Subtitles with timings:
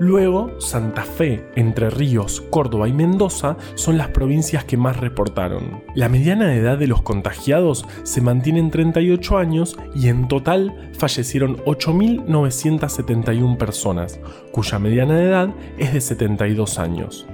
[0.00, 5.84] Luego, Santa Fe, Entre Ríos, Córdoba y Mendoza son las provincias que más reportaron.
[5.94, 11.58] La mediana edad de los contagiados se mantiene en 38 años y en total fallecieron
[11.66, 14.18] 8.971 personas,
[14.52, 17.26] cuya mediana edad es de 72 años.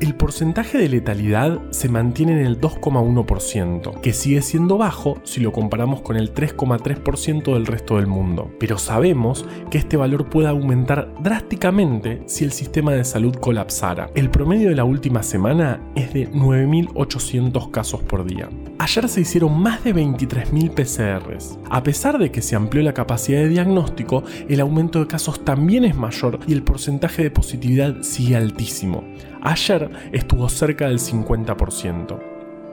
[0.00, 5.50] El porcentaje de letalidad se mantiene en el 2,1%, que sigue siendo bajo si lo
[5.50, 8.48] comparamos con el 3,3% del resto del mundo.
[8.60, 14.10] Pero sabemos que este valor puede aumentar drásticamente si el sistema de salud colapsara.
[14.14, 18.48] El promedio de la última semana es de 9.800 casos por día.
[18.78, 21.58] Ayer se hicieron más de 23.000 PCRs.
[21.68, 25.84] A pesar de que se amplió la capacidad de diagnóstico, el aumento de casos también
[25.84, 29.02] es mayor y el porcentaje de positividad sigue altísimo.
[29.48, 32.20] Ayer estuvo cerca del 50%.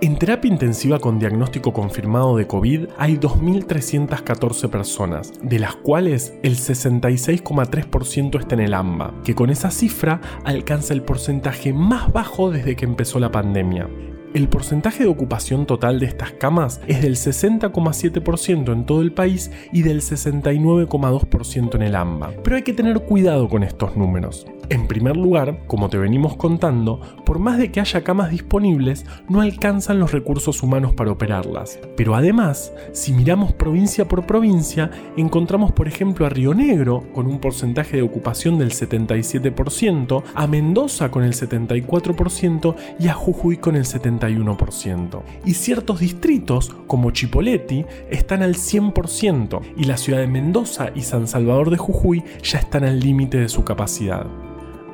[0.01, 6.57] En terapia intensiva con diagnóstico confirmado de COVID hay 2.314 personas, de las cuales el
[6.57, 12.75] 66,3% está en el AMBA, que con esa cifra alcanza el porcentaje más bajo desde
[12.75, 13.87] que empezó la pandemia.
[14.35, 19.49] El porcentaje de ocupación total de estas camas es del 60,7% en todo el país
[19.71, 22.33] y del 69,2% en el AMBA.
[22.43, 24.45] Pero hay que tener cuidado con estos números.
[24.69, 29.41] En primer lugar, como te venimos contando, por más de que haya camas disponibles, no
[29.41, 31.79] alcanzan los recursos humanos para operarlas.
[31.95, 37.39] Pero además, si miramos provincia por provincia, encontramos por ejemplo a Río Negro con un
[37.39, 43.85] porcentaje de ocupación del 77%, a Mendoza con el 74% y a Jujuy con el
[44.29, 45.21] 71%.
[45.45, 51.27] Y ciertos distritos, como Chipoleti, están al 100% y la ciudad de Mendoza y San
[51.27, 54.27] Salvador de Jujuy ya están al límite de su capacidad.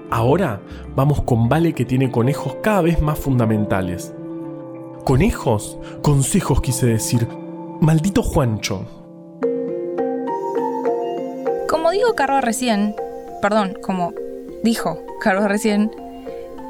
[0.10, 0.62] Ahora
[0.96, 4.14] vamos con Vale que tiene conejos cada vez más fundamentales.
[5.06, 7.28] Conejos, consejos quise decir.
[7.80, 8.86] Maldito Juancho.
[11.68, 12.94] Como digo Carlos recién,
[13.42, 14.14] perdón, como
[14.64, 15.90] dijo Carlos recién,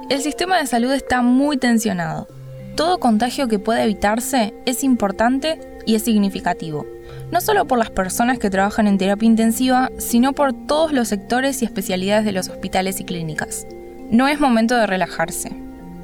[0.09, 2.27] el sistema de salud está muy tensionado.
[2.75, 6.85] Todo contagio que pueda evitarse es importante y es significativo
[7.31, 11.61] no solo por las personas que trabajan en terapia intensiva, sino por todos los sectores
[11.61, 13.65] y especialidades de los hospitales y clínicas.
[14.09, 15.51] No es momento de relajarse.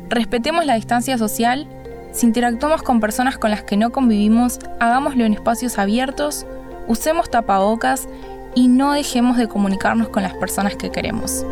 [0.09, 1.67] Respetemos la distancia social,
[2.13, 6.45] si interactuamos con personas con las que no convivimos, hagámoslo en espacios abiertos,
[6.87, 8.07] usemos tapabocas
[8.55, 11.45] y no dejemos de comunicarnos con las personas que queremos.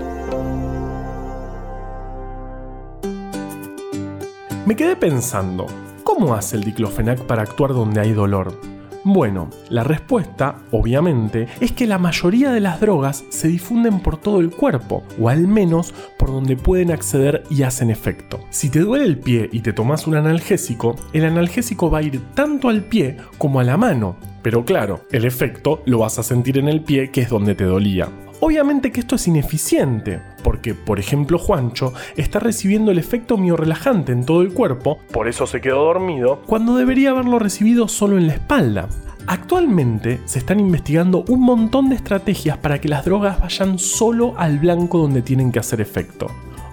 [4.65, 5.67] Me quedé pensando,
[6.03, 8.59] ¿cómo hace el diclofenac para actuar donde hay dolor?
[9.03, 14.39] Bueno, la respuesta, obviamente, es que la mayoría de las drogas se difunden por todo
[14.39, 15.93] el cuerpo, o al menos
[16.25, 18.39] por donde pueden acceder y hacen efecto.
[18.49, 22.19] Si te duele el pie y te tomas un analgésico, el analgésico va a ir
[22.33, 26.57] tanto al pie como a la mano, pero claro, el efecto lo vas a sentir
[26.57, 28.09] en el pie que es donde te dolía.
[28.39, 34.25] Obviamente que esto es ineficiente, porque por ejemplo Juancho está recibiendo el efecto miorrelajante en
[34.25, 38.33] todo el cuerpo, por eso se quedó dormido, cuando debería haberlo recibido solo en la
[38.33, 38.89] espalda.
[39.27, 44.59] Actualmente se están investigando un montón de estrategias para que las drogas vayan solo al
[44.59, 46.27] blanco donde tienen que hacer efecto.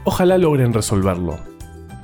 [0.04, 1.38] Ojalá logren resolverlo.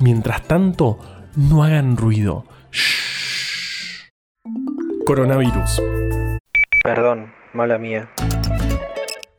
[0.01, 0.99] Mientras tanto,
[1.37, 2.47] no hagan ruido.
[2.71, 4.09] Shh.
[5.05, 5.83] Coronavirus.
[6.83, 8.09] Perdón, mala mía.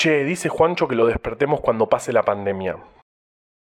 [0.00, 2.78] Che, dice Juancho que lo despertemos cuando pase la pandemia.